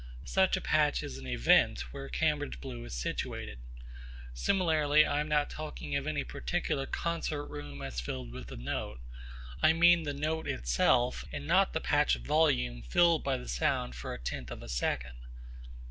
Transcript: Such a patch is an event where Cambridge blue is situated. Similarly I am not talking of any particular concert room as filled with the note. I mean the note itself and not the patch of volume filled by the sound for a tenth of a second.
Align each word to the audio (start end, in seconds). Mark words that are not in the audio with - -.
Such 0.25 0.57
a 0.57 0.61
patch 0.61 1.03
is 1.03 1.19
an 1.19 1.27
event 1.27 1.81
where 1.93 2.09
Cambridge 2.09 2.59
blue 2.59 2.83
is 2.85 2.95
situated. 2.95 3.59
Similarly 4.33 5.05
I 5.05 5.19
am 5.19 5.27
not 5.27 5.47
talking 5.51 5.95
of 5.95 6.07
any 6.07 6.23
particular 6.23 6.87
concert 6.87 7.45
room 7.45 7.83
as 7.83 7.99
filled 8.01 8.31
with 8.31 8.47
the 8.47 8.57
note. 8.57 8.99
I 9.61 9.73
mean 9.73 10.01
the 10.01 10.13
note 10.15 10.47
itself 10.47 11.23
and 11.31 11.45
not 11.45 11.73
the 11.73 11.81
patch 11.81 12.15
of 12.15 12.23
volume 12.23 12.81
filled 12.81 13.23
by 13.23 13.37
the 13.37 13.47
sound 13.47 13.93
for 13.93 14.11
a 14.11 14.17
tenth 14.17 14.49
of 14.49 14.63
a 14.63 14.69
second. 14.69 15.17